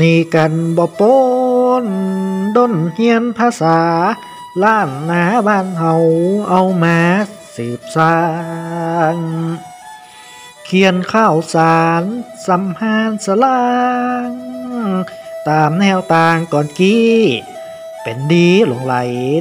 [0.00, 1.02] นี่กันบ่ป
[1.82, 1.86] น
[2.56, 3.80] ด้นเฮียนภาษา
[4.62, 5.94] ล้านนาบ้านเฮา
[6.48, 7.00] เอามา
[7.56, 8.18] สืบสร้า
[9.14, 9.16] ง
[10.64, 12.02] เขียนข้าวสาร
[12.46, 13.64] สัมหานสลา
[14.28, 14.30] ง
[15.48, 17.16] ตามแนวต่างก่อนกี้
[18.02, 18.96] เป็นดีหลงไหล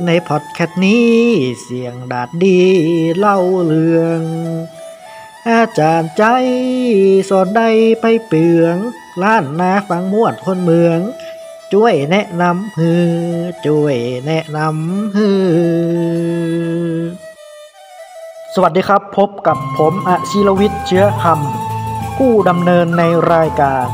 [0.05, 1.17] ในพอดแคสต์นี้
[1.61, 2.59] เสียงดาดดี
[3.17, 4.21] เล่าเรื่อง
[5.49, 6.23] อาจารย์ใจ
[7.29, 7.69] สอนได้
[8.01, 8.75] ไปเปลือง
[9.23, 10.99] ล้านนาฟังมวนคนเมือง
[11.73, 13.11] ช่วยแนะนำฮือ
[13.65, 16.97] ช่วยแนะนำฮือ
[18.53, 23.03] สวัสดีครับพบกับผมอชิรวิทย์เชื้อคำผู้ดำเนินใน
[23.33, 23.87] รายการ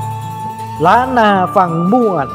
[0.86, 2.28] ล้านนาฟังมวน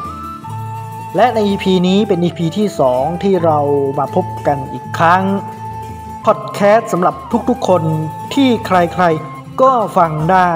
[1.16, 3.58] และใน EP นี้เป็น EP ที่ 2 ที่เรา
[3.98, 5.24] มาพบกันอีกครั้ง
[6.32, 7.14] พอดแคสต์สำหรับ
[7.48, 7.82] ทุกๆคน
[8.34, 10.52] ที่ใครๆก็ฟังได้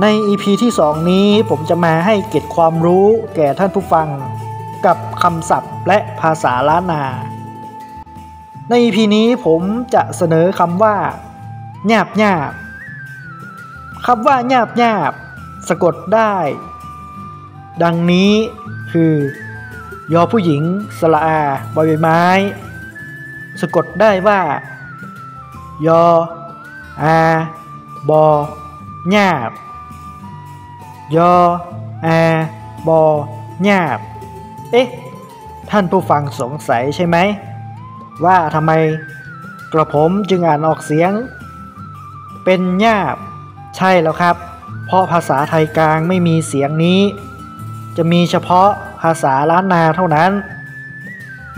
[0.00, 4.08] ใน EP ที่ 2 นี้ผมจะมาให้เก็บความรู้แก่ท่านผู้ฟัง
[4.86, 7.04] กับคำศัพท์และภาษาล้านนา
[8.68, 9.62] ใน EP นี้ผม
[9.94, 10.96] จะเสนอคำว่า
[11.88, 12.52] หยาบหยาบ
[14.06, 15.12] คำว่าหยาบหยาบ
[15.68, 16.36] สะกดได้
[17.82, 18.32] ดังนี้
[18.92, 19.14] คือ
[20.12, 20.62] ยอผู้หญิง
[21.00, 21.40] สระอา
[21.74, 22.22] บอยไม้
[23.60, 24.40] สะกดได้ว่า
[25.86, 26.04] ยอ
[27.02, 27.18] อา
[28.08, 28.24] บอ
[29.12, 29.50] หยาบ
[31.16, 31.32] ยอ
[32.06, 32.18] อา
[32.88, 33.00] บอ
[33.64, 33.98] หยาบ
[34.72, 34.88] เอ๊ะ
[35.70, 37.16] ท่านผู้ฟังสงสัยใช่ไหม
[38.24, 38.72] ว่าทำไม
[39.72, 41.12] กระผมจึงอ่านออกเสียง
[42.44, 43.16] เป็นหยาบ
[43.76, 44.36] ใช่แล้วครับ
[44.86, 47.00] เพราะภาษาไทยกลางไม่มีเสียงนี้
[47.96, 48.68] จะมีเฉพาะ
[49.02, 50.30] ภาษาล้านนาเท่านั้น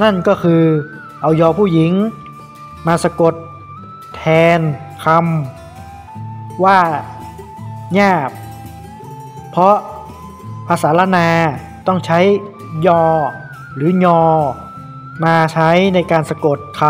[0.02, 0.62] นั่นก็คือ
[1.20, 1.92] เอายอผู้หญิง
[2.86, 3.34] มาสะกด
[4.16, 4.22] แท
[4.58, 4.60] น
[5.04, 6.80] คำว่า
[7.94, 8.30] หยาบ
[9.50, 9.76] เพราะ
[10.68, 11.28] ภาษาล้านนา
[11.86, 12.18] ต้องใช้
[12.86, 13.04] ยอ
[13.74, 14.22] หรือยอ
[15.24, 16.82] มาใช้ในการสะกดค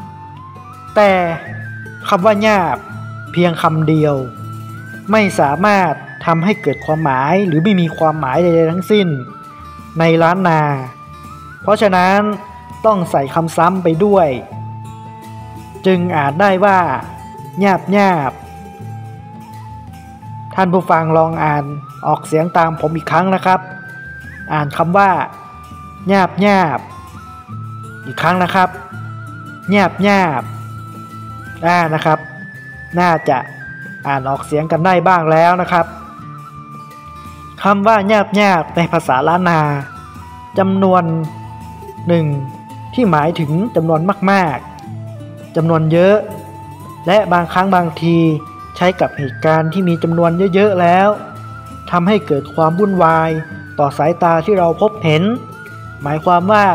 [0.00, 1.10] ำแต่
[2.08, 2.76] คำว่าหยาบ
[3.32, 4.14] เพียงคำเดียว
[5.10, 5.92] ไม่สามารถ
[6.26, 9.08] ทำให้เกิดความหมายหรือไม่มีความหมายใดๆทั้งสิ้น
[9.98, 10.60] ในล้านนา
[11.62, 12.18] เพราะฉะนั้น
[12.86, 14.28] ต้องใส่คำซ้ำไปด้วย
[15.86, 16.78] จึงอาจได้ว่า
[17.60, 18.32] หยาบหยาบ
[20.54, 21.64] ท่านผู้ฟังลองอ่าน
[22.06, 23.60] ออกเสียงตามผมอีกครั้งนะครับ
[24.52, 25.10] อ่านคำว่า
[26.08, 26.80] หยาบหยาบ
[28.06, 28.68] อีกครั้งนะครับ
[29.72, 30.42] หยาบหยาบ
[31.66, 32.18] อ่านะครับ
[32.98, 33.38] น่าจะ
[34.06, 35.86] อ่านออกเสียงกันได้บ้างแล้วนะครับ
[37.62, 39.60] คำว่าหยาบหยาบในภาษาล้านนา
[40.58, 41.02] จำนวน
[42.08, 42.26] หนึ่ง
[42.94, 46.16] ที่หมายถึงจำนวนมากๆจำนวนเยอะ
[47.06, 48.16] และบางครั้งบางที
[48.76, 51.08] ใช้กับเหตุการณ์ที่มีจำนวนเยอะๆแล้ว
[51.90, 53.30] ทำให้เกิดความวุ่นวาย
[53.78, 55.22] ต่อสายตาที่เราพบเห็น
[56.02, 56.66] หมายความว่า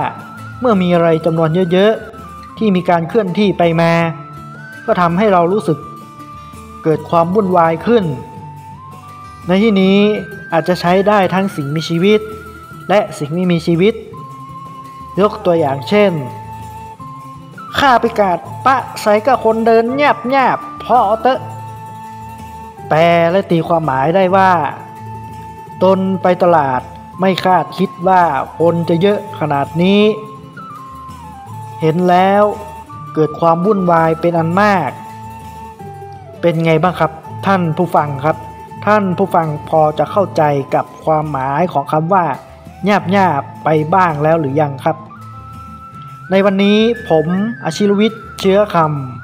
[0.59, 3.93] เมื่อมีอะไรจำนวนเยอะๆ ที่มีการเคลื่อนที่ไปมา
[4.85, 5.77] ก็ทำให้เรารู้สึก
[6.83, 8.03] เกิดความวุ่นวายขึ้น
[9.47, 9.97] ในที่นี้
[10.53, 12.19] อาจจะใช้ได้ทั้งสิ่งมีชีวิต
[12.89, 13.93] และสิ่งไม่มีชีวิต
[15.21, 16.13] ยกตัวอย่างเช่น
[17.77, 21.39] ข้าไปกาดปะใส่กับคนเดินแยบแยบพ่อเตะ
[22.89, 24.51] แปลและตีความหมายได้ว่า
[25.83, 26.81] ตนไปตลาด
[27.19, 28.23] ไม่คาดคิดว่า
[28.59, 30.01] คนจะเยอะขนาดนี้
[31.81, 32.43] เห็นแล้ว
[33.13, 34.91] เกิดความวุ่นวายเป็นอันมาก
[36.41, 37.11] เป็นไงบ้างครับ
[37.45, 38.37] ท่านผู้ฟังครับ
[38.85, 40.43] ท่านผู้ฟังพอจะเข้าใจ
[40.75, 42.25] กับความหมายของคำว่า
[42.85, 44.97] หยบหยบไปบ้างแล้วหรือยังครับ
[46.31, 46.79] ในวันนี้
[47.09, 47.25] ผม
[47.63, 48.77] อาชิรวิทย์เชื้อค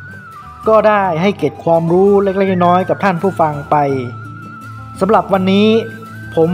[0.10, 3.76] ำก็ได้ให้เก็บความรู้เล็กๆน้อยๆกับท่านผู้ฟังไป
[5.00, 5.68] สำหรับวันนี้
[6.36, 6.50] ผม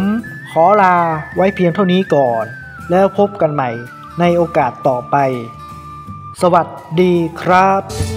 [0.51, 0.95] ขอลา
[1.35, 2.45] ไว้เพียงเท่านี้ก่อน
[2.89, 3.69] แล้วพบกันใหม่
[4.19, 5.15] ในโอกาสต่อไป
[6.41, 6.67] สวัส
[7.01, 8.16] ดีครับ